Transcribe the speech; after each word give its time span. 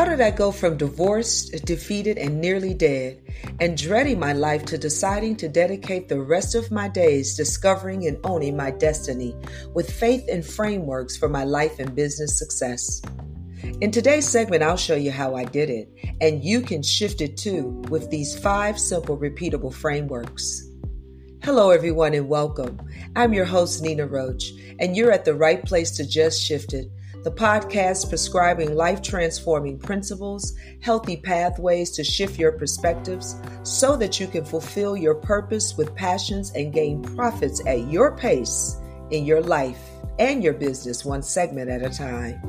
How 0.00 0.06
did 0.06 0.22
I 0.22 0.30
go 0.30 0.50
from 0.50 0.78
divorced, 0.78 1.66
defeated, 1.66 2.16
and 2.16 2.40
nearly 2.40 2.72
dead, 2.72 3.20
and 3.60 3.76
dreading 3.76 4.18
my 4.18 4.32
life 4.32 4.64
to 4.64 4.78
deciding 4.78 5.36
to 5.36 5.46
dedicate 5.46 6.08
the 6.08 6.22
rest 6.22 6.54
of 6.54 6.70
my 6.70 6.88
days 6.88 7.36
discovering 7.36 8.06
and 8.06 8.16
owning 8.24 8.56
my 8.56 8.70
destiny 8.70 9.36
with 9.74 9.92
faith 9.92 10.24
and 10.32 10.42
frameworks 10.42 11.18
for 11.18 11.28
my 11.28 11.44
life 11.44 11.78
and 11.78 11.94
business 11.94 12.38
success? 12.38 13.02
In 13.82 13.90
today's 13.90 14.26
segment, 14.26 14.62
I'll 14.62 14.78
show 14.78 14.96
you 14.96 15.10
how 15.10 15.34
I 15.34 15.44
did 15.44 15.68
it, 15.68 15.92
and 16.22 16.42
you 16.42 16.62
can 16.62 16.82
shift 16.82 17.20
it 17.20 17.36
too 17.36 17.82
with 17.90 18.08
these 18.08 18.38
five 18.38 18.78
simple, 18.78 19.18
repeatable 19.18 19.74
frameworks. 19.74 20.66
Hello, 21.42 21.72
everyone, 21.72 22.14
and 22.14 22.26
welcome. 22.26 22.80
I'm 23.16 23.34
your 23.34 23.44
host, 23.44 23.82
Nina 23.82 24.06
Roach, 24.06 24.50
and 24.78 24.96
you're 24.96 25.12
at 25.12 25.26
the 25.26 25.34
right 25.34 25.62
place 25.62 25.90
to 25.98 26.06
just 26.06 26.42
shift 26.42 26.72
it 26.72 26.86
the 27.22 27.30
podcast 27.30 28.08
prescribing 28.08 28.74
life 28.74 29.02
transforming 29.02 29.78
principles, 29.78 30.54
healthy 30.80 31.18
pathways 31.18 31.90
to 31.90 32.02
shift 32.02 32.38
your 32.38 32.52
perspectives 32.52 33.36
so 33.62 33.94
that 33.94 34.18
you 34.18 34.26
can 34.26 34.42
fulfill 34.42 34.96
your 34.96 35.14
purpose 35.14 35.76
with 35.76 35.94
passions 35.94 36.50
and 36.52 36.72
gain 36.72 37.02
profits 37.02 37.60
at 37.66 37.86
your 37.90 38.16
pace 38.16 38.78
in 39.10 39.26
your 39.26 39.42
life 39.42 39.90
and 40.18 40.42
your 40.42 40.54
business, 40.54 41.04
one 41.04 41.22
segment 41.22 41.68
at 41.68 41.82
a 41.82 41.90
time. 41.90 42.40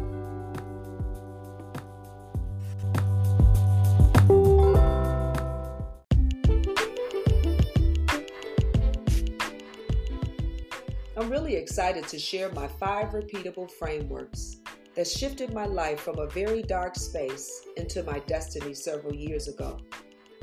I'm 11.17 11.30
really 11.30 11.55
excited 11.55 12.08
to 12.08 12.17
share 12.17 12.49
my 12.53 12.67
five 12.67 13.09
repeatable 13.09 13.69
frameworks 13.69 14.61
that 14.95 15.08
shifted 15.08 15.54
my 15.54 15.66
life 15.66 16.00
from 16.00 16.20
a 16.20 16.28
very 16.28 16.61
dark 16.61 16.95
space 16.95 17.66
into 17.78 18.03
my 18.03 18.20
destiny 18.20 18.73
several 18.73 19.14
years 19.14 19.47
ago. 19.47 19.78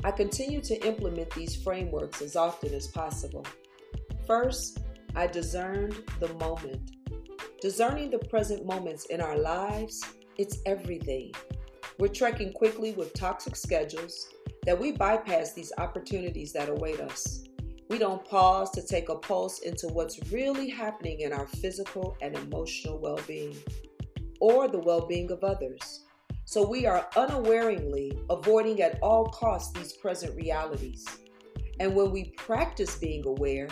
I 0.03 0.11
continue 0.11 0.61
to 0.61 0.87
implement 0.87 1.29
these 1.31 1.55
frameworks 1.55 2.21
as 2.21 2.35
often 2.35 2.73
as 2.73 2.87
possible. 2.87 3.45
First, 4.25 4.79
I 5.15 5.27
discerned 5.27 6.03
the 6.19 6.33
moment. 6.35 6.91
Discerning 7.61 8.09
the 8.09 8.19
present 8.19 8.65
moments 8.65 9.05
in 9.07 9.21
our 9.21 9.37
lives, 9.37 10.03
it's 10.37 10.59
everything. 10.65 11.33
We're 11.99 12.07
trekking 12.07 12.53
quickly 12.53 12.93
with 12.93 13.13
toxic 13.13 13.55
schedules 13.55 14.29
that 14.65 14.79
we 14.79 14.93
bypass 14.93 15.53
these 15.53 15.73
opportunities 15.77 16.53
that 16.53 16.69
await 16.69 17.01
us. 17.01 17.43
We 17.89 17.97
don't 17.97 18.23
pause 18.23 18.71
to 18.71 18.81
take 18.85 19.09
a 19.09 19.15
pulse 19.15 19.59
into 19.59 19.87
what's 19.87 20.31
really 20.31 20.69
happening 20.69 21.21
in 21.21 21.33
our 21.33 21.47
physical 21.47 22.15
and 22.21 22.37
emotional 22.37 22.99
well 22.99 23.19
being 23.27 23.57
or 24.39 24.67
the 24.67 24.79
well 24.79 25.05
being 25.07 25.31
of 25.31 25.43
others. 25.43 26.05
So 26.45 26.67
we 26.67 26.85
are 26.85 27.07
unawareingly 27.15 28.17
avoiding 28.29 28.81
at 28.81 28.99
all 29.01 29.27
costs 29.27 29.71
these 29.71 29.93
present 29.93 30.35
realities. 30.35 31.05
And 31.79 31.95
when 31.95 32.11
we 32.11 32.33
practice 32.37 32.97
being 32.97 33.25
aware, 33.25 33.67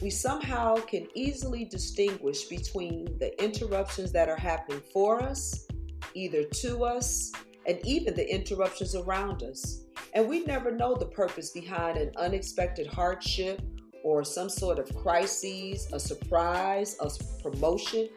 we 0.00 0.10
somehow 0.10 0.76
can 0.76 1.06
easily 1.14 1.64
distinguish 1.64 2.44
between 2.44 3.16
the 3.18 3.42
interruptions 3.42 4.10
that 4.12 4.28
are 4.28 4.36
happening 4.36 4.82
for 4.92 5.22
us, 5.22 5.68
either 6.14 6.42
to 6.42 6.84
us, 6.84 7.30
and 7.66 7.78
even 7.84 8.14
the 8.14 8.34
interruptions 8.34 8.94
around 8.94 9.42
us. 9.42 9.84
And 10.14 10.28
we 10.28 10.44
never 10.44 10.70
know 10.70 10.94
the 10.94 11.06
purpose 11.06 11.50
behind 11.50 11.96
an 11.96 12.10
unexpected 12.16 12.86
hardship 12.86 13.60
or 14.02 14.24
some 14.24 14.48
sort 14.48 14.78
of 14.78 14.94
crises, 14.96 15.88
a 15.92 16.00
surprise, 16.00 16.96
a 17.00 17.10
promotion, 17.42 18.08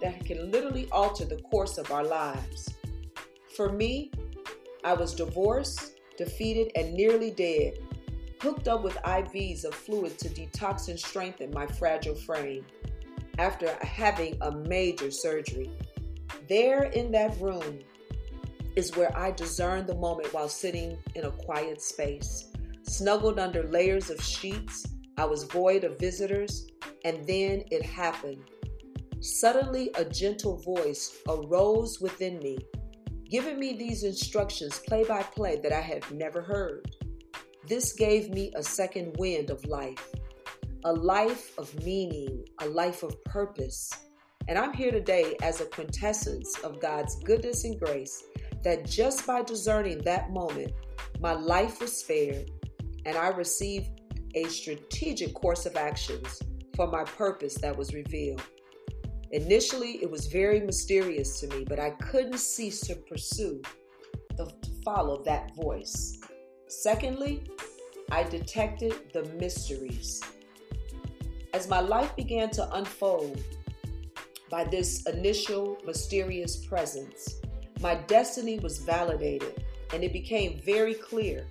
that 0.00 0.24
can 0.24 0.50
literally 0.50 0.88
alter 0.92 1.24
the 1.24 1.40
course 1.42 1.78
of 1.78 1.90
our 1.90 2.04
lives. 2.04 2.74
For 3.56 3.70
me, 3.70 4.10
I 4.84 4.94
was 4.94 5.14
divorced, 5.14 5.98
defeated, 6.16 6.72
and 6.74 6.94
nearly 6.94 7.30
dead, 7.30 7.78
hooked 8.40 8.68
up 8.68 8.82
with 8.82 8.94
IVs 8.96 9.64
of 9.64 9.74
fluid 9.74 10.18
to 10.18 10.28
detox 10.28 10.88
and 10.88 10.98
strengthen 10.98 11.50
my 11.52 11.66
fragile 11.66 12.14
frame 12.14 12.64
after 13.38 13.76
having 13.82 14.36
a 14.40 14.50
major 14.50 15.10
surgery. 15.10 15.70
There 16.48 16.84
in 16.84 17.12
that 17.12 17.38
room 17.40 17.80
is 18.76 18.96
where 18.96 19.16
I 19.16 19.30
discerned 19.30 19.86
the 19.86 19.94
moment 19.94 20.32
while 20.32 20.48
sitting 20.48 20.96
in 21.14 21.24
a 21.24 21.30
quiet 21.30 21.82
space. 21.82 22.50
Snuggled 22.82 23.38
under 23.38 23.64
layers 23.64 24.10
of 24.10 24.22
sheets, 24.22 24.86
I 25.18 25.24
was 25.24 25.44
void 25.44 25.84
of 25.84 25.98
visitors, 25.98 26.66
and 27.04 27.26
then 27.26 27.64
it 27.70 27.84
happened. 27.84 28.42
Suddenly, 29.20 29.90
a 29.96 30.04
gentle 30.04 30.56
voice 30.56 31.18
arose 31.28 32.00
within 32.00 32.38
me, 32.38 32.56
giving 33.28 33.60
me 33.60 33.76
these 33.76 34.02
instructions 34.02 34.78
play 34.78 35.04
by 35.04 35.22
play 35.22 35.60
that 35.62 35.74
I 35.74 35.82
had 35.82 36.10
never 36.10 36.40
heard. 36.40 36.96
This 37.68 37.92
gave 37.92 38.30
me 38.30 38.50
a 38.56 38.62
second 38.62 39.14
wind 39.18 39.50
of 39.50 39.62
life, 39.66 40.08
a 40.84 40.92
life 40.92 41.52
of 41.58 41.84
meaning, 41.84 42.46
a 42.62 42.66
life 42.66 43.02
of 43.02 43.22
purpose. 43.24 43.92
And 44.48 44.58
I'm 44.58 44.72
here 44.72 44.90
today 44.90 45.36
as 45.42 45.60
a 45.60 45.66
quintessence 45.66 46.58
of 46.60 46.80
God's 46.80 47.16
goodness 47.22 47.64
and 47.64 47.78
grace 47.78 48.24
that 48.64 48.86
just 48.86 49.26
by 49.26 49.42
discerning 49.42 49.98
that 49.98 50.30
moment, 50.30 50.72
my 51.20 51.34
life 51.34 51.82
was 51.82 51.94
spared 51.94 52.50
and 53.04 53.18
I 53.18 53.28
received 53.28 54.00
a 54.34 54.44
strategic 54.44 55.34
course 55.34 55.66
of 55.66 55.76
actions 55.76 56.42
for 56.74 56.86
my 56.86 57.04
purpose 57.04 57.56
that 57.56 57.76
was 57.76 57.92
revealed. 57.92 58.42
Initially, 59.32 60.02
it 60.02 60.10
was 60.10 60.26
very 60.26 60.58
mysterious 60.60 61.38
to 61.40 61.46
me, 61.48 61.64
but 61.64 61.78
I 61.78 61.90
couldn't 61.90 62.38
cease 62.38 62.80
to 62.82 62.96
pursue, 62.96 63.62
the, 64.36 64.46
to 64.46 64.70
follow 64.84 65.22
that 65.22 65.54
voice. 65.54 66.18
Secondly, 66.66 67.44
I 68.10 68.24
detected 68.24 69.12
the 69.12 69.22
mysteries. 69.38 70.20
As 71.54 71.68
my 71.68 71.78
life 71.78 72.14
began 72.16 72.50
to 72.50 72.74
unfold 72.74 73.40
by 74.50 74.64
this 74.64 75.06
initial 75.06 75.78
mysterious 75.86 76.64
presence, 76.66 77.36
my 77.80 77.94
destiny 77.94 78.58
was 78.58 78.78
validated 78.78 79.64
and 79.94 80.02
it 80.02 80.12
became 80.12 80.60
very 80.64 80.94
clear. 80.94 81.46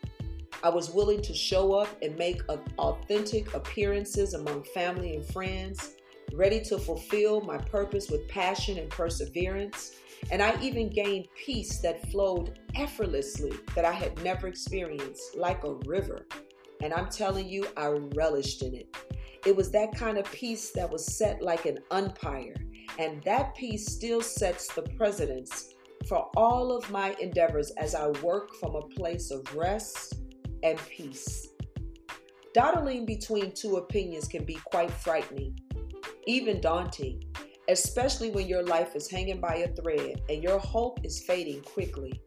I 0.63 0.69
was 0.69 0.90
willing 0.90 1.22
to 1.22 1.34
show 1.34 1.73
up 1.73 1.88
and 2.01 2.17
make 2.17 2.41
authentic 2.78 3.53
appearances 3.53 4.34
among 4.34 4.63
family 4.63 5.16
and 5.16 5.25
friends 5.25 5.96
ready 6.34 6.62
to 6.62 6.78
fulfill 6.78 7.41
my 7.41 7.57
purpose 7.57 8.09
with 8.09 8.28
passion 8.28 8.78
and 8.78 8.90
perseverance. 8.90 9.95
And 10.31 10.41
I 10.41 10.59
even 10.62 10.90
gained 10.90 11.28
peace 11.45 11.79
that 11.79 12.09
flowed 12.12 12.59
effortlessly 12.75 13.53
that 13.75 13.85
I 13.85 13.94
had 13.94 14.22
never 14.23 14.47
experienced, 14.47 15.38
like 15.38 15.63
a 15.63 15.75
river. 15.85 16.28
And 16.81 16.94
I'm 16.94 17.09
telling 17.09 17.47
you, 17.47 17.67
I 17.78 17.88
relished 18.16 18.62
in 18.62 18.73
it. 18.73 18.95
It 19.45 19.56
was 19.56 19.72
that 19.72 19.95
kind 19.95 20.17
of 20.17 20.29
peace 20.31 20.72
that 20.72 20.90
was 20.90 21.06
set 21.06 21.41
like 21.41 21.66
an 21.66 21.79
umpire. 21.91 22.56
And 22.97 23.23
that 23.23 23.56
peace 23.56 23.85
still 23.88 24.22
sets 24.22 24.73
the 24.73 24.81
precedence 24.81 25.73
for 26.07 26.29
all 26.35 26.75
of 26.75 26.90
my 26.91 27.16
endeavors 27.19 27.72
as 27.72 27.96
I 27.96 28.07
work 28.22 28.56
from 28.56 28.75
a 28.75 28.81
place 28.81 29.31
of 29.31 29.56
rest 29.56 30.16
and 30.63 30.78
peace. 30.90 31.47
Dawdling 32.53 33.06
between 33.06 33.51
two 33.51 33.78
opinions 33.78 34.28
can 34.28 34.44
be 34.44 34.59
quite 34.66 34.91
frightening 34.91 35.57
even 36.29 36.62
daunting, 36.62 37.23
especially 37.69 38.29
when 38.29 38.47
your 38.47 38.62
life 38.62 38.95
is 38.95 39.09
hanging 39.09 39.41
by 39.41 39.56
a 39.56 39.73
thread 39.73 40.22
and 40.29 40.44
your 40.44 40.59
hope 40.59 41.03
is 41.03 41.23
fading 41.23 41.59
quickly. 41.63 42.22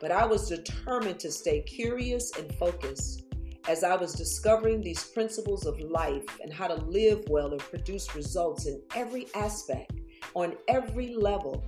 But 0.00 0.10
I 0.10 0.26
was 0.26 0.48
determined 0.48 1.20
to 1.20 1.30
stay 1.30 1.60
curious 1.60 2.36
and 2.36 2.52
focused 2.56 3.26
as 3.68 3.84
I 3.84 3.94
was 3.94 4.14
discovering 4.14 4.80
these 4.80 5.04
principles 5.04 5.66
of 5.66 5.78
life 5.78 6.24
and 6.42 6.52
how 6.52 6.66
to 6.66 6.74
live 6.74 7.24
well 7.28 7.52
and 7.52 7.60
produce 7.60 8.12
results 8.16 8.66
in 8.66 8.82
every 8.96 9.28
aspect, 9.36 9.92
on 10.34 10.56
every 10.66 11.14
level. 11.14 11.62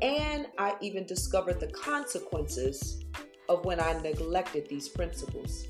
And 0.00 0.46
I 0.58 0.74
even 0.80 1.04
discovered 1.04 1.60
the 1.60 1.68
consequences 1.68 3.04
of 3.50 3.66
when 3.66 3.78
I 3.78 3.92
neglected 4.00 4.70
these 4.70 4.88
principles. 4.88 5.66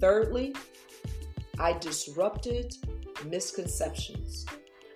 Thirdly, 0.00 0.56
I 1.60 1.74
disrupted 1.74 2.74
misconceptions. 3.26 4.46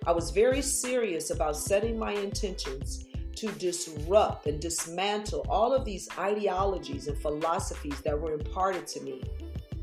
I 0.07 0.11
was 0.11 0.31
very 0.31 0.61
serious 0.61 1.31
about 1.31 1.57
setting 1.57 1.97
my 1.97 2.11
intentions 2.11 3.05
to 3.35 3.51
disrupt 3.53 4.47
and 4.47 4.59
dismantle 4.59 5.45
all 5.49 5.73
of 5.73 5.83
these 5.83 6.07
ideologies 6.17 7.07
and 7.07 7.17
philosophies 7.17 7.99
that 8.01 8.19
were 8.19 8.33
imparted 8.33 8.87
to 8.87 9.01
me 9.01 9.23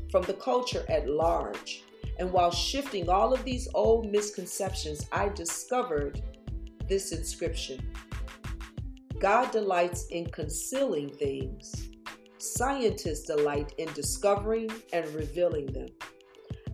from 0.09 0.23
the 0.23 0.33
culture 0.33 0.85
at 0.89 1.09
large. 1.09 1.83
And 2.19 2.31
while 2.31 2.51
shifting 2.51 3.09
all 3.09 3.33
of 3.33 3.43
these 3.43 3.67
old 3.73 4.11
misconceptions, 4.11 5.07
I 5.11 5.29
discovered 5.29 6.21
this 6.87 7.11
inscription 7.11 7.81
God 9.19 9.51
delights 9.51 10.07
in 10.07 10.25
concealing 10.25 11.09
things, 11.09 11.91
scientists 12.37 13.25
delight 13.25 13.73
in 13.77 13.91
discovering 13.93 14.69
and 14.91 15.07
revealing 15.15 15.67
them. 15.67 15.87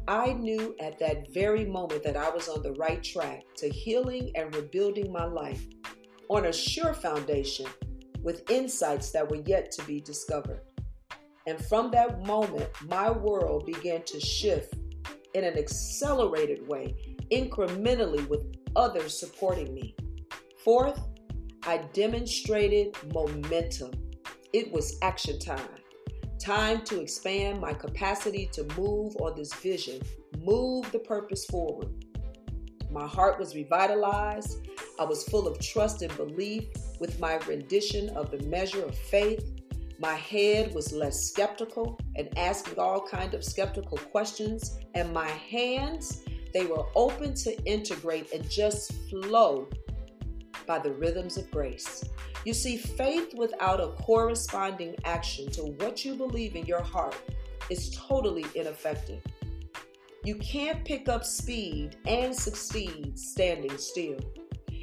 I 0.09 0.33
knew 0.33 0.75
at 0.79 0.97
that 0.97 1.31
very 1.31 1.65
moment 1.65 2.01
that 2.01 2.17
I 2.17 2.31
was 2.31 2.49
on 2.49 2.63
the 2.63 2.73
right 2.73 3.03
track 3.03 3.43
to 3.57 3.69
healing 3.69 4.31
and 4.33 4.53
rebuilding 4.55 5.11
my 5.11 5.25
life 5.25 5.63
on 6.29 6.47
a 6.47 6.51
sure 6.51 6.95
foundation 6.95 7.67
with 8.23 8.49
insights 8.49 9.11
that 9.11 9.29
were 9.29 9.43
yet 9.45 9.71
to 9.73 9.85
be 9.85 10.01
discovered. 10.01 10.61
And 11.45 11.63
from 11.63 11.91
that 11.91 12.25
moment, 12.25 12.69
my 12.87 13.11
world 13.11 13.67
began 13.67 14.01
to 14.05 14.19
shift 14.19 14.73
in 15.35 15.43
an 15.43 15.59
accelerated 15.59 16.67
way, 16.67 16.95
incrementally 17.31 18.27
with 18.27 18.41
others 18.75 19.19
supporting 19.19 19.75
me. 19.75 19.95
Fourth, 20.63 20.99
I 21.67 21.85
demonstrated 21.93 22.97
momentum. 23.13 23.91
It 24.53 24.71
was 24.71 24.97
action 25.03 25.37
time. 25.37 25.78
Time 26.39 26.81
to 26.85 27.01
expand 27.01 27.59
my 27.59 27.73
capacity 27.73 28.49
to 28.53 28.63
move 28.77 29.13
on 29.17 29.35
this 29.35 29.53
vision, 29.55 30.01
move 30.41 30.89
the 30.93 30.99
purpose 30.99 31.45
forward. 31.45 31.89
My 32.89 33.05
heart 33.05 33.37
was 33.37 33.55
revitalized. 33.55 34.65
I 34.99 35.03
was 35.03 35.25
full 35.25 35.47
of 35.47 35.59
trust 35.59 36.01
and 36.01 36.15
belief 36.15 36.63
with 36.99 37.19
my 37.19 37.35
rendition 37.39 38.09
of 38.11 38.31
the 38.31 38.39
measure 38.47 38.83
of 38.83 38.95
faith. 38.95 39.51
My 39.99 40.15
head 40.15 40.73
was 40.73 40.93
less 40.93 41.21
skeptical 41.25 41.99
and 42.15 42.29
asking 42.37 42.79
all 42.79 43.05
kind 43.05 43.33
of 43.33 43.43
skeptical 43.43 43.97
questions, 43.97 44.79
and 44.95 45.13
my 45.13 45.27
hands, 45.27 46.23
they 46.53 46.65
were 46.65 46.85
open 46.95 47.33
to 47.35 47.61
integrate 47.65 48.31
and 48.31 48.49
just 48.49 48.93
flow 49.09 49.67
by 50.69 50.77
the 50.77 50.93
rhythms 50.93 51.35
of 51.35 51.49
grace. 51.49 52.03
You 52.45 52.53
see, 52.53 52.77
faith 52.77 53.33
without 53.33 53.81
a 53.81 53.87
corresponding 54.03 54.95
action 55.03 55.49
to 55.53 55.63
what 55.63 56.05
you 56.05 56.13
believe 56.13 56.55
in 56.55 56.67
your 56.67 56.83
heart 56.83 57.17
is 57.71 57.97
totally 57.97 58.45
ineffective. 58.53 59.23
You 60.23 60.35
can't 60.35 60.85
pick 60.85 61.09
up 61.09 61.25
speed 61.25 61.97
and 62.05 62.35
succeed 62.35 63.17
standing 63.17 63.75
still. 63.79 64.19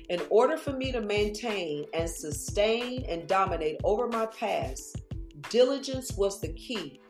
In 0.08 0.20
order 0.28 0.56
for 0.56 0.72
me 0.72 0.90
to 0.90 1.00
maintain 1.00 1.84
and 1.94 2.10
sustain 2.10 3.04
and 3.08 3.28
dominate 3.28 3.76
over 3.84 4.08
my 4.08 4.26
past, 4.26 5.02
diligence 5.50 6.16
was 6.16 6.40
the 6.40 6.52
key 6.54 7.00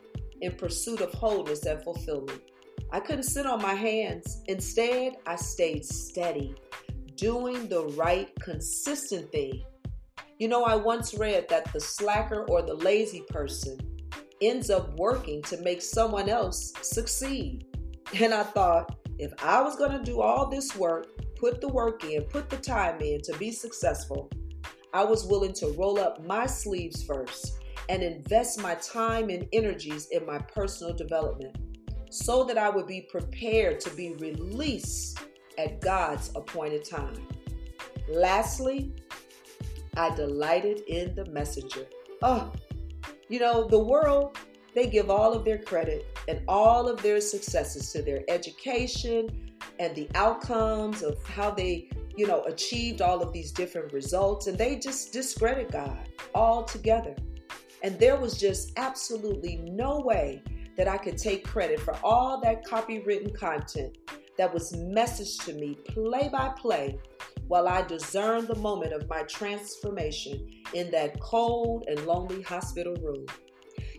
in 0.43 0.53
pursuit 0.53 1.01
of 1.01 1.15
wholeness 1.15 1.65
and 1.65 1.83
fulfillment. 1.83 2.43
I 2.93 3.01
couldn't 3.01 3.23
sit 3.23 3.47
on 3.47 3.63
my 3.63 3.75
hands. 3.75 4.43
Instead, 4.49 5.17
I 5.27 5.37
stayed 5.37 5.85
steady, 5.87 6.55
doing 7.17 7.69
the 7.69 7.85
right, 7.97 8.29
consistent 8.41 9.31
thing. 9.33 9.63
You 10.39 10.49
know, 10.49 10.65
I 10.65 10.75
once 10.77 11.15
read 11.15 11.49
that 11.49 11.73
the 11.73 11.81
slacker 11.81 12.45
or 12.45 12.63
the 12.63 12.75
lazy 12.75 13.23
person 13.29 13.79
ends 14.43 14.71
up 14.71 14.99
working 14.99 15.43
to 15.43 15.61
make 15.63 15.81
someone 15.81 16.29
else 16.29 16.73
succeed. 16.83 17.67
And 18.21 18.35
I 18.35 18.43
thought, 18.43 18.97
if 19.19 19.33
I 19.43 19.63
was 19.63 19.77
going 19.77 19.93
to 19.93 20.05
do 20.05 20.21
all 20.21 20.49
this 20.49 20.77
work, 20.77 21.07
put 21.37 21.61
the 21.61 21.69
work 21.69 22.05
in, 22.05 22.23
put 22.23 22.51
the 22.51 22.59
time 22.59 23.01
in 23.01 23.23
to 23.23 23.37
be 23.39 23.51
successful, 23.51 24.31
I 24.93 25.05
was 25.05 25.27
willing 25.27 25.53
to 25.55 25.69
roll 25.79 25.99
up 25.99 26.25
my 26.25 26.47
sleeves 26.47 27.03
first 27.03 27.59
and 27.89 28.03
invest 28.03 28.61
my 28.61 28.75
time 28.77 29.31
and 29.31 29.49
energies 29.53 30.09
in 30.11 30.27
my 30.27 30.39
personal 30.39 30.95
development 30.95 31.57
so 32.11 32.45
that 32.45 32.59
I 32.59 32.69
would 32.69 32.87
be 32.87 33.03
prepared 33.11 33.81
to 33.81 33.91
be 33.91 34.15
released 34.15 35.19
at 35.59 35.81
God's 35.81 36.31
appointed 36.35 36.85
time. 36.85 37.27
Lastly, 38.09 38.93
I 39.97 40.15
delighted 40.15 40.81
in 40.89 41.15
the 41.15 41.27
messenger. 41.27 41.87
Oh, 42.23 42.53
you 43.29 43.41
know, 43.41 43.67
the 43.67 43.79
world, 43.79 44.39
they 44.75 44.87
give 44.87 45.11
all 45.11 45.33
of 45.33 45.45
their 45.45 45.59
credit 45.59 46.07
and 46.29 46.43
all 46.47 46.89
of 46.89 47.03
their 47.03 47.21
successes 47.21 47.91
to 47.93 48.03
their 48.03 48.23
education 48.29 49.53
and 49.79 49.95
the 49.95 50.09
outcomes 50.15 51.03
of 51.03 51.23
how 51.25 51.51
they, 51.51 51.91
you 52.17 52.27
know, 52.27 52.43
achieved 52.45 53.03
all 53.03 53.23
of 53.23 53.33
these 53.33 53.53
different 53.53 53.93
results. 53.93 54.47
And 54.47 54.57
they 54.57 54.79
just 54.79 55.13
discredit 55.13 55.73
God 55.73 56.09
altogether. 56.35 57.17
And 57.83 57.99
there 57.99 58.17
was 58.17 58.39
just 58.39 58.73
absolutely 58.77 59.57
no 59.57 60.01
way 60.01 60.43
that 60.77 60.89
I 60.89 60.99
could 60.99 61.17
take 61.17 61.45
credit 61.45 61.81
for 61.81 61.97
all 62.05 62.41
that 62.43 62.65
copywritten 62.65 63.35
content 63.35 63.97
that 64.39 64.53
was 64.53 64.73
messaged 64.73 65.45
to 65.45 65.55
me 65.55 65.75
play 65.89 66.29
by 66.29 66.49
play 66.51 66.99
while 67.49 67.69
I 67.69 67.83
discerned 67.83 68.49
the 68.49 68.57
moment 68.57 68.93
of 68.93 69.09
my 69.09 69.23
transformation 69.23 70.51
in 70.75 70.91
that 70.91 71.21
cold 71.21 71.85
and 71.89 72.05
lonely 72.07 72.43
hospital 72.43 72.95
room. 72.97 73.27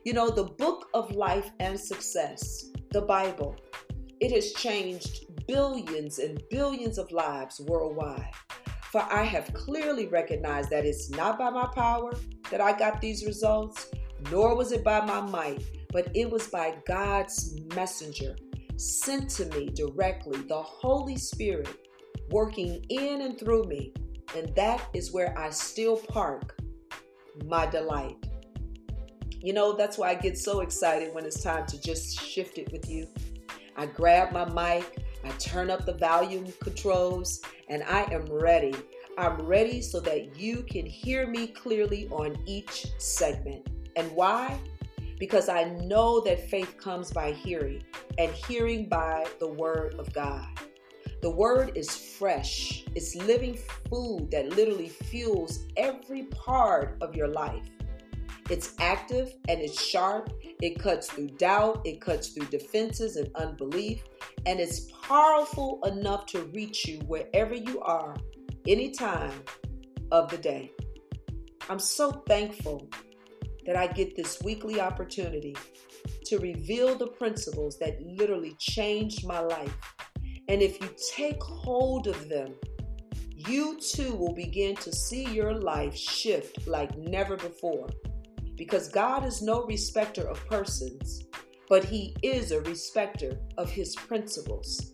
You 0.04 0.14
know, 0.14 0.30
the 0.30 0.44
book 0.44 0.90
of 0.94 1.16
life 1.16 1.52
and 1.60 1.80
success, 1.80 2.72
the 2.92 3.02
Bible, 3.02 3.56
it 4.20 4.32
has 4.32 4.54
changed 4.54 5.26
billions 5.48 6.20
and 6.20 6.42
billions 6.50 6.98
of 6.98 7.12
lives 7.12 7.60
worldwide. 7.62 8.32
For 8.92 9.02
I 9.02 9.24
have 9.24 9.54
clearly 9.54 10.08
recognized 10.08 10.70
that 10.70 10.86
it's 10.86 11.10
not 11.10 11.38
by 11.38 11.50
my 11.50 11.68
power 11.68 12.14
that 12.50 12.62
I 12.62 12.78
got 12.78 13.02
these 13.02 13.26
results, 13.26 13.90
nor 14.32 14.56
was 14.56 14.72
it 14.72 14.84
by 14.84 15.06
my 15.06 15.22
might, 15.22 15.64
but 15.92 16.10
it 16.16 16.30
was 16.30 16.48
by 16.48 16.78
God's 16.86 17.60
messenger 17.76 18.36
sent 18.78 19.30
to 19.32 19.46
me 19.48 19.70
directly, 19.70 20.40
the 20.44 20.62
Holy 20.62 21.18
Spirit 21.18 21.70
working 22.30 22.86
in 22.90 23.22
and 23.22 23.40
through 23.40 23.64
me. 23.66 23.94
And 24.36 24.54
that 24.56 24.88
is 24.94 25.12
where 25.12 25.38
I 25.38 25.50
still 25.50 25.98
park 25.98 26.60
my 27.46 27.66
delight. 27.66 28.18
You 29.40 29.54
know, 29.54 29.74
that's 29.74 29.98
why 29.98 30.10
I 30.10 30.16
get 30.16 30.38
so 30.38 30.62
excited 30.62 31.14
when 31.14 31.26
it's 31.26 31.42
time 31.42 31.66
to 31.68 31.80
just 31.80 32.20
shift 32.20 32.58
it 32.58 32.72
with 32.72 32.90
you. 32.90 33.08
I 33.76 33.86
grab 33.86 34.32
my 34.32 34.46
mic, 34.46 34.98
I 35.24 35.30
turn 35.38 35.70
up 35.70 35.86
the 35.86 35.94
volume 35.94 36.52
controls, 36.62 37.42
and 37.70 37.84
I 37.84 38.04
am 38.12 38.26
ready. 38.26 38.74
I'm 39.18 39.42
ready 39.42 39.82
so 39.82 40.00
that 40.02 40.40
you 40.40 40.64
can 40.64 40.86
hear 40.86 41.28
me 41.28 41.48
clearly 41.48 42.08
on 42.10 42.38
each 42.46 42.88
segment. 42.98 43.68
And 43.96 44.12
why? 44.12 44.60
Because 45.20 45.50
I 45.50 45.64
know 45.86 46.20
that 46.22 46.50
faith 46.50 46.78
comes 46.78 47.12
by 47.12 47.32
hearing, 47.32 47.84
and 48.18 48.32
hearing 48.32 48.88
by 48.88 49.26
the 49.40 49.48
Word 49.48 49.96
of 49.96 50.12
God. 50.14 50.48
The 51.22 51.30
Word 51.30 51.72
is 51.76 51.90
fresh, 51.96 52.86
it's 52.96 53.16
living 53.16 53.58
food 53.90 54.30
that 54.32 54.50
literally 54.50 54.90
fuels 54.90 55.66
every 55.76 56.24
part 56.26 56.98
of 57.02 57.16
your 57.16 57.28
life. 57.28 57.68
It's 58.50 58.76
active 58.80 59.34
and 59.50 59.60
it's 59.60 59.82
sharp. 59.82 60.32
It 60.62 60.80
cuts 60.80 61.08
through 61.08 61.28
doubt, 61.32 61.82
it 61.86 62.00
cuts 62.00 62.30
through 62.30 62.46
defenses 62.46 63.18
and 63.18 63.30
unbelief, 63.36 64.04
and 64.46 64.60
it's 64.60 64.92
powerful 65.04 65.82
enough 65.86 66.26
to 66.28 66.44
reach 66.46 66.88
you 66.88 67.00
wherever 67.02 67.54
you 67.54 67.82
are, 67.82 68.16
any 68.66 68.92
time 68.92 69.44
of 70.12 70.30
the 70.32 70.38
day. 70.38 70.72
I'm 71.70 71.80
so 71.80 72.12
thankful 72.28 72.90
that 73.68 73.76
I 73.76 73.86
get 73.86 74.16
this 74.16 74.42
weekly 74.42 74.80
opportunity 74.80 75.56
to 76.26 76.40
reveal 76.40 76.98
the 76.98 77.08
principles 77.08 77.78
that 77.80 78.02
literally 78.02 78.56
changed 78.58 79.28
my 79.28 79.40
life. 79.40 79.76
And 80.48 80.62
if 80.62 80.82
you 80.82 80.90
take 81.14 81.44
hold 81.44 82.08
of 82.08 82.30
them, 82.30 82.56
you 83.36 83.78
too 83.80 84.16
will 84.16 84.34
begin 84.34 84.76
to 84.78 84.92
see 84.92 85.26
your 85.26 85.54
life 85.54 85.96
shift 85.96 86.66
like 86.66 86.98
never 86.98 87.36
before 87.36 87.90
because 88.56 88.88
God 88.88 89.26
is 89.26 89.42
no 89.42 89.66
respecter 89.66 90.28
of 90.28 90.44
persons, 90.48 91.26
but 91.70 91.84
He 91.84 92.16
is 92.24 92.52
a 92.52 92.62
respecter 92.62 93.38
of 93.58 93.70
His 93.70 93.96
principles. 93.96 94.94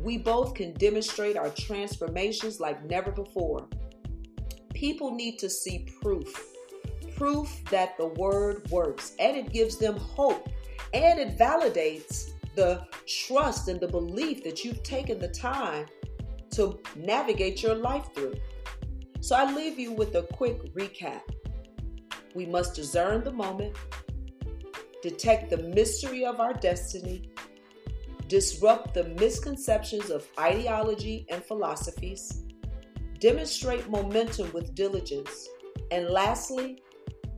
We 0.00 0.16
both 0.16 0.54
can 0.54 0.72
demonstrate 0.74 1.36
our 1.36 1.50
transformations 1.50 2.60
like 2.60 2.82
never 2.86 3.12
before. 3.12 3.68
People 4.72 5.14
need 5.14 5.38
to 5.38 5.50
see 5.50 5.86
proof 6.02 6.55
proof 7.16 7.62
that 7.70 7.96
the 7.96 8.06
word 8.06 8.70
works, 8.70 9.14
and 9.18 9.36
it 9.36 9.52
gives 9.52 9.76
them 9.76 9.96
hope 9.96 10.48
and 10.94 11.18
it 11.18 11.36
validates 11.38 12.32
the 12.54 12.86
trust 13.06 13.68
and 13.68 13.80
the 13.80 13.88
belief 13.88 14.42
that 14.44 14.64
you've 14.64 14.82
taken 14.82 15.18
the 15.18 15.28
time 15.28 15.86
to 16.50 16.80
navigate 16.94 17.62
your 17.62 17.74
life 17.74 18.08
through. 18.14 18.34
So 19.20 19.36
I 19.36 19.52
leave 19.52 19.78
you 19.78 19.92
with 19.92 20.14
a 20.14 20.22
quick 20.22 20.74
recap. 20.74 21.20
We 22.34 22.46
must 22.46 22.74
discern 22.74 23.24
the 23.24 23.32
moment, 23.32 23.76
detect 25.02 25.50
the 25.50 25.58
mystery 25.58 26.24
of 26.24 26.40
our 26.40 26.54
destiny, 26.54 27.30
disrupt 28.28 28.94
the 28.94 29.04
misconceptions 29.20 30.10
of 30.10 30.26
ideology 30.38 31.26
and 31.28 31.44
philosophies, 31.44 32.44
demonstrate 33.18 33.88
momentum 33.90 34.50
with 34.52 34.74
diligence, 34.74 35.48
and 35.90 36.08
lastly, 36.08 36.82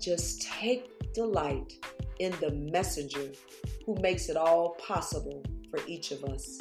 just 0.00 0.42
take 0.42 1.12
delight 1.12 1.74
in 2.18 2.32
the 2.40 2.52
messenger 2.52 3.32
who 3.84 3.94
makes 4.00 4.28
it 4.28 4.36
all 4.36 4.70
possible 4.74 5.42
for 5.70 5.80
each 5.86 6.10
of 6.10 6.24
us. 6.24 6.60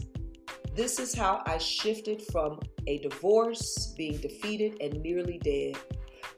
This 0.75 0.99
is 0.99 1.13
how 1.13 1.41
I 1.45 1.57
shifted 1.57 2.21
from 2.31 2.59
a 2.85 2.99
divorce, 2.99 3.93
being 3.97 4.17
defeated 4.17 4.81
and 4.81 5.01
nearly 5.01 5.39
dead, 5.39 5.75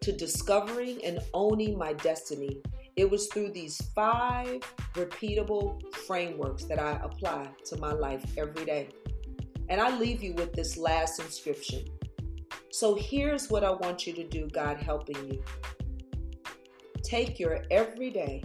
to 0.01 0.11
discovering 0.11 1.03
and 1.03 1.19
owning 1.33 1.77
my 1.77 1.93
destiny, 1.93 2.61
it 2.95 3.09
was 3.09 3.27
through 3.27 3.51
these 3.51 3.79
five 3.95 4.61
repeatable 4.93 5.81
frameworks 6.05 6.65
that 6.65 6.79
I 6.79 6.99
apply 7.03 7.49
to 7.65 7.77
my 7.77 7.93
life 7.93 8.23
every 8.37 8.65
day. 8.65 8.89
And 9.69 9.79
I 9.79 9.97
leave 9.97 10.23
you 10.23 10.33
with 10.33 10.53
this 10.53 10.77
last 10.77 11.19
inscription. 11.19 11.85
So 12.71 12.95
here's 12.95 13.49
what 13.49 13.63
I 13.63 13.71
want 13.71 14.07
you 14.07 14.13
to 14.13 14.23
do, 14.23 14.47
God 14.47 14.77
helping 14.77 15.31
you. 15.31 15.43
Take 17.03 17.39
your 17.39 17.63
everyday, 17.71 18.43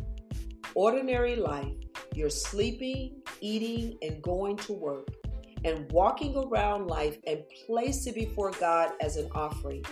ordinary 0.75 1.37
life, 1.37 1.73
your 2.14 2.30
sleeping, 2.30 3.23
eating, 3.40 3.96
and 4.02 4.23
going 4.23 4.56
to 4.58 4.73
work, 4.73 5.08
and 5.64 5.90
walking 5.92 6.37
around 6.37 6.87
life 6.87 7.18
and 7.26 7.42
place 7.66 8.06
it 8.06 8.14
before 8.14 8.50
God 8.52 8.92
as 9.00 9.16
an 9.16 9.28
offering. 9.34 9.84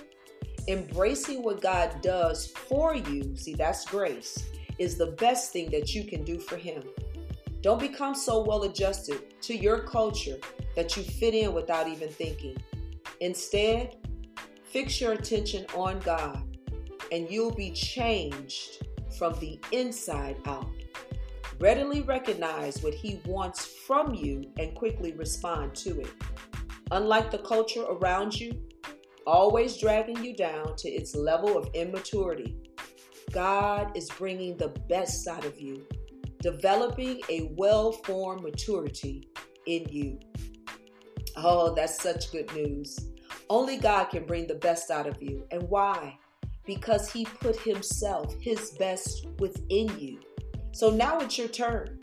Embracing 0.69 1.42
what 1.42 1.61
God 1.61 2.00
does 2.02 2.47
for 2.47 2.95
you, 2.95 3.37
see, 3.37 3.54
that's 3.54 3.85
grace, 3.85 4.49
is 4.78 4.97
the 4.97 5.12
best 5.12 5.52
thing 5.52 5.71
that 5.71 5.95
you 5.95 6.04
can 6.04 6.25
do 6.25 6.38
for 6.38 6.57
Him. 6.57 6.83
Don't 7.61 7.81
become 7.81 8.14
so 8.14 8.42
well 8.42 8.64
adjusted 8.64 9.40
to 9.42 9.57
your 9.57 9.81
culture 9.81 10.37
that 10.76 10.97
you 10.97 11.02
fit 11.02 11.35
in 11.35 11.52
without 11.52 11.88
even 11.88 12.09
thinking. 12.09 12.57
Instead, 13.21 13.97
fix 14.64 15.00
your 15.00 15.12
attention 15.12 15.66
on 15.76 16.00
God 16.00 16.51
and 17.12 17.31
you'll 17.31 17.54
be 17.54 17.71
changed 17.71 18.87
from 19.16 19.38
the 19.38 19.61
inside 19.71 20.37
out. 20.47 20.69
Readily 21.61 22.00
recognize 22.00 22.83
what 22.83 22.95
He 22.95 23.21
wants 23.26 23.64
from 23.64 24.14
you 24.14 24.50
and 24.59 24.75
quickly 24.75 25.12
respond 25.12 25.75
to 25.76 26.00
it. 26.00 26.11
Unlike 26.90 27.31
the 27.31 27.38
culture 27.38 27.85
around 27.85 28.38
you, 28.40 28.61
always 29.26 29.76
dragging 29.76 30.25
you 30.25 30.35
down 30.35 30.75
to 30.76 30.88
its 30.88 31.14
level 31.14 31.57
of 31.57 31.69
immaturity, 31.75 32.57
God 33.31 33.97
is 33.97 34.11
bringing 34.11 34.57
the 34.57 34.69
best 34.88 35.28
out 35.28 35.45
of 35.45 35.61
you, 35.61 35.87
developing 36.40 37.21
a 37.28 37.52
well 37.57 37.92
formed 37.92 38.42
maturity 38.42 39.28
in 39.66 39.87
you. 39.88 40.19
Oh, 41.37 41.75
that's 41.75 42.02
such 42.02 42.33
good 42.33 42.52
news. 42.54 42.99
Only 43.49 43.76
God 43.76 44.04
can 44.07 44.25
bring 44.25 44.47
the 44.47 44.54
best 44.54 44.90
out 44.90 45.07
of 45.07 45.23
you. 45.23 45.47
And 45.50 45.62
why? 45.69 46.19
Because 46.66 47.11
He 47.11 47.25
put 47.25 47.57
Himself, 47.61 48.35
His 48.40 48.71
best, 48.73 49.26
within 49.38 49.99
you. 49.99 50.21
So 50.73 50.90
now 50.90 51.19
it's 51.21 51.37
your 51.37 51.49
turn 51.49 51.99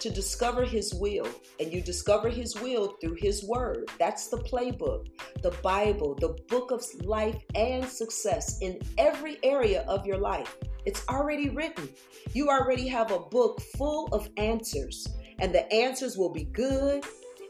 to 0.00 0.10
discover 0.10 0.64
His 0.64 0.92
will, 0.94 1.26
and 1.58 1.72
you 1.72 1.80
discover 1.80 2.28
His 2.28 2.54
will 2.60 2.96
through 3.00 3.16
His 3.18 3.44
Word. 3.44 3.90
That's 3.98 4.28
the 4.28 4.38
playbook, 4.38 5.06
the 5.42 5.52
Bible, 5.62 6.14
the 6.14 6.36
book 6.48 6.70
of 6.70 6.84
life 7.04 7.42
and 7.54 7.84
success 7.88 8.58
in 8.60 8.80
every 8.98 9.38
area 9.42 9.82
of 9.88 10.06
your 10.06 10.18
life. 10.18 10.56
It's 10.84 11.02
already 11.08 11.48
written. 11.48 11.88
You 12.34 12.50
already 12.50 12.86
have 12.88 13.10
a 13.10 13.18
book 13.18 13.60
full 13.76 14.08
of 14.08 14.28
answers, 14.36 15.08
and 15.38 15.54
the 15.54 15.72
answers 15.72 16.18
will 16.18 16.32
be 16.32 16.44
good. 16.44 17.04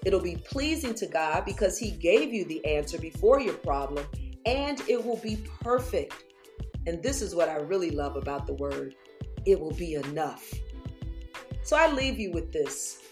It'll 0.05 0.21
be 0.21 0.37
pleasing 0.37 0.95
to 0.95 1.07
God 1.07 1.45
because 1.45 1.79
He 1.79 1.91
gave 1.91 2.33
you 2.33 2.45
the 2.45 2.65
answer 2.65 2.99
before 2.99 3.41
your 3.41 3.55
problem, 3.55 4.07
and 4.47 4.81
it 4.89 5.05
will 5.05 5.17
be 5.17 5.39
perfect. 5.61 6.25
And 6.87 7.03
this 7.03 7.23
is 7.23 7.35
what 7.35 7.49
I 7.49 7.57
really 7.57 7.91
love 7.91 8.17
about 8.17 8.47
the 8.47 8.55
Word 8.55 8.95
it 9.47 9.61
will 9.61 9.73
be 9.73 9.95
enough. 9.95 10.53
So 11.63 11.77
I 11.77 11.91
leave 11.91 12.19
you 12.19 12.33
with 12.33 12.53
this 12.53 13.03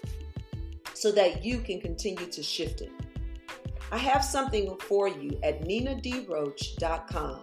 so 0.94 1.12
that 1.12 1.44
you 1.44 1.58
can 1.58 1.80
continue 1.80 2.26
to 2.26 2.42
shift 2.42 2.80
it. 2.80 2.92
I 3.90 3.98
have 3.98 4.24
something 4.24 4.76
for 4.80 5.08
you 5.08 5.38
at 5.42 5.62
ninadroach.com. 5.62 7.40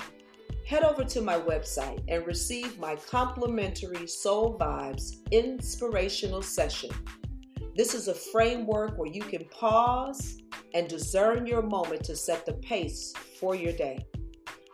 Head 0.66 0.84
over 0.84 1.04
to 1.04 1.22
my 1.22 1.40
website 1.40 2.04
and 2.08 2.26
receive 2.26 2.80
my 2.80 2.96
complimentary 2.96 4.08
Soul 4.08 4.58
Vibes 4.60 5.18
inspirational 5.32 6.42
session. 6.42 6.92
This 7.76 7.94
is 7.94 8.08
a 8.08 8.14
framework 8.14 8.98
where 8.98 9.12
you 9.12 9.22
can 9.22 9.46
pause 9.46 10.38
and 10.74 10.88
discern 10.88 11.46
your 11.46 11.62
moment 11.62 12.04
to 12.06 12.16
set 12.16 12.46
the 12.46 12.54
pace 12.54 13.14
for 13.40 13.56
your 13.56 13.74
day. 13.74 14.06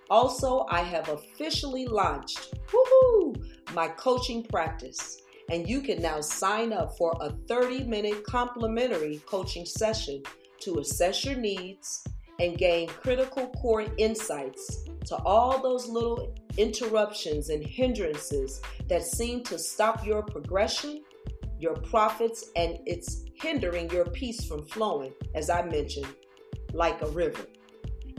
Also, 0.10 0.66
I 0.70 0.82
have 0.82 1.10
officially 1.10 1.88
launched 1.88 2.54
woohoo, 2.68 3.36
my 3.74 3.88
coaching 3.88 4.44
practice, 4.44 5.22
and 5.50 5.68
you 5.68 5.82
can 5.82 6.02
now 6.02 6.22
sign 6.22 6.74
up 6.74 6.98
for 6.98 7.16
a 7.22 7.32
30 7.48 7.86
minute 7.86 8.24
complimentary 8.26 9.22
coaching 9.26 9.66
session 9.66 10.22
to 10.60 10.80
assess 10.80 11.26
your 11.26 11.36
needs 11.36 12.04
and 12.40 12.58
gain 12.58 12.88
critical 12.88 13.48
core 13.48 13.86
insights 13.98 14.86
to 15.06 15.16
all 15.18 15.62
those 15.62 15.88
little 15.88 16.36
interruptions 16.58 17.50
and 17.50 17.66
hindrances 17.66 18.62
that 18.88 19.04
seem 19.04 19.44
to 19.44 19.58
stop 19.58 20.06
your 20.06 20.22
progression, 20.24 21.04
your 21.60 21.76
profits, 21.76 22.52
and 22.56 22.80
it's 22.86 23.24
hindering 23.36 23.90
your 23.92 24.06
peace 24.06 24.46
from 24.46 24.66
flowing, 24.66 25.14
as 25.34 25.50
I 25.50 25.64
mentioned, 25.64 26.08
like 26.74 27.02
a 27.02 27.08
river. 27.08 27.46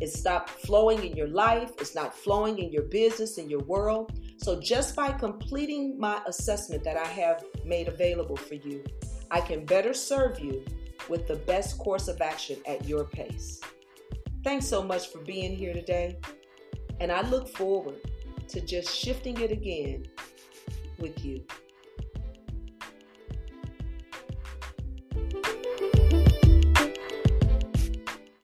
It's 0.00 0.18
stopped 0.18 0.50
flowing 0.50 1.04
in 1.04 1.16
your 1.16 1.28
life, 1.28 1.72
it's 1.78 1.94
not 1.94 2.14
flowing 2.14 2.58
in 2.58 2.70
your 2.70 2.82
business, 2.82 3.38
in 3.38 3.48
your 3.48 3.62
world. 3.62 4.12
So, 4.36 4.60
just 4.60 4.94
by 4.94 5.12
completing 5.12 5.98
my 5.98 6.20
assessment 6.26 6.84
that 6.84 6.96
I 6.96 7.06
have 7.06 7.44
made 7.64 7.88
available 7.88 8.36
for 8.36 8.54
you, 8.54 8.84
I 9.30 9.40
can 9.40 9.64
better 9.64 9.94
serve 9.94 10.38
you 10.38 10.64
with 11.08 11.26
the 11.26 11.36
best 11.36 11.78
course 11.78 12.08
of 12.08 12.20
action 12.20 12.58
at 12.66 12.86
your 12.86 13.04
pace. 13.04 13.60
Thanks 14.44 14.66
so 14.66 14.82
much 14.82 15.08
for 15.08 15.18
being 15.18 15.56
here 15.56 15.72
today, 15.72 16.18
and 17.00 17.10
I 17.10 17.22
look 17.22 17.48
forward 17.48 18.00
to 18.48 18.60
just 18.60 18.94
shifting 18.94 19.40
it 19.40 19.50
again 19.50 20.06
with 20.98 21.24
you. 21.24 21.44